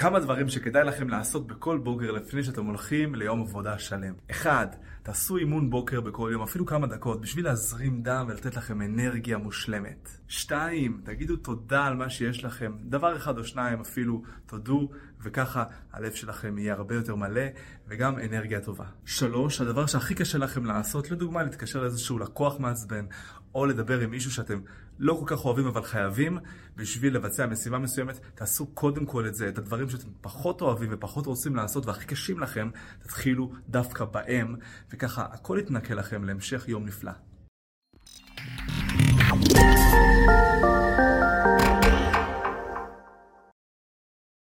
[0.00, 4.14] כמה דברים שכדאי לכם לעשות בכל בוקר לפני שאתם הולכים ליום עבודה שלם.
[4.30, 4.66] אחד,
[5.02, 10.08] תעשו אימון בוקר בכל יום, אפילו כמה דקות, בשביל להזרים דם ולתת לכם אנרגיה מושלמת.
[10.28, 12.72] שתיים, תגידו תודה על מה שיש לכם.
[12.80, 14.88] דבר אחד או שניים אפילו, תודו,
[15.22, 17.46] וככה הלב שלכם יהיה הרבה יותר מלא,
[17.88, 18.86] וגם אנרגיה טובה.
[19.04, 23.04] שלוש, הדבר שהכי קשה לכם לעשות, לדוגמה להתקשר לאיזשהו לקוח מעצבן,
[23.54, 24.60] או לדבר עם מישהו שאתם
[24.98, 26.38] לא כל כך אוהבים אבל חייבים,
[26.76, 31.26] בשביל לבצע משימה מסוימת, תעשו קודם כל את זה, את הדברים שאתם פחות אוהבים ופחות
[31.26, 32.70] רוצים לעשות והכי קשים לכם,
[33.02, 34.56] תתחילו דווקא בהם,
[34.90, 37.29] וככה הכל יתנקה לכם להמשך יום נפלא.